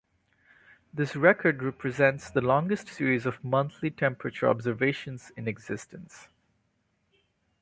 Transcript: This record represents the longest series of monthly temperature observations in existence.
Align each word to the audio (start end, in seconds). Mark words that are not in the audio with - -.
This 0.91 1.15
record 1.15 1.61
represents 1.61 2.31
the 2.31 2.41
longest 2.41 2.87
series 2.87 3.27
of 3.27 3.43
monthly 3.43 3.91
temperature 3.91 4.49
observations 4.49 5.31
in 5.37 5.47
existence. 5.47 6.27